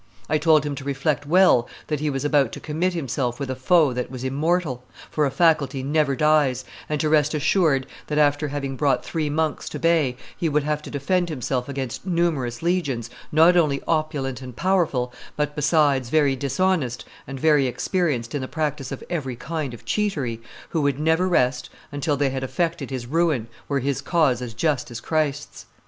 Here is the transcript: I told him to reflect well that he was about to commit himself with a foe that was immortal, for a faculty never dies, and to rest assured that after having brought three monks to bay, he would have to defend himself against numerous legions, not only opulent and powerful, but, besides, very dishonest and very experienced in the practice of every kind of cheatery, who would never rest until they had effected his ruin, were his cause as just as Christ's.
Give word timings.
I 0.27 0.39
told 0.39 0.65
him 0.65 0.73
to 0.77 0.83
reflect 0.83 1.27
well 1.27 1.69
that 1.85 1.99
he 1.99 2.09
was 2.09 2.25
about 2.25 2.51
to 2.53 2.59
commit 2.59 2.93
himself 2.95 3.39
with 3.39 3.51
a 3.51 3.55
foe 3.55 3.93
that 3.93 4.09
was 4.09 4.23
immortal, 4.23 4.83
for 5.11 5.27
a 5.27 5.29
faculty 5.29 5.83
never 5.83 6.15
dies, 6.15 6.65
and 6.89 6.99
to 7.01 7.07
rest 7.07 7.35
assured 7.35 7.85
that 8.07 8.17
after 8.17 8.47
having 8.47 8.75
brought 8.75 9.05
three 9.05 9.29
monks 9.29 9.69
to 9.69 9.77
bay, 9.77 10.17
he 10.35 10.49
would 10.49 10.63
have 10.63 10.81
to 10.81 10.89
defend 10.89 11.29
himself 11.29 11.69
against 11.69 12.03
numerous 12.03 12.63
legions, 12.63 13.11
not 13.31 13.55
only 13.55 13.79
opulent 13.87 14.41
and 14.41 14.55
powerful, 14.55 15.13
but, 15.37 15.55
besides, 15.55 16.09
very 16.09 16.35
dishonest 16.35 17.05
and 17.27 17.39
very 17.39 17.67
experienced 17.67 18.33
in 18.33 18.41
the 18.41 18.47
practice 18.47 18.91
of 18.91 19.03
every 19.07 19.35
kind 19.35 19.71
of 19.71 19.85
cheatery, 19.85 20.41
who 20.69 20.81
would 20.81 20.99
never 20.99 21.27
rest 21.29 21.69
until 21.91 22.17
they 22.17 22.31
had 22.31 22.43
effected 22.43 22.89
his 22.89 23.05
ruin, 23.05 23.45
were 23.67 23.81
his 23.81 24.01
cause 24.01 24.41
as 24.41 24.55
just 24.55 24.89
as 24.89 24.99
Christ's. 24.99 25.67